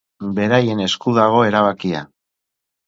[0.39, 2.05] Beraien esku dago erabakia.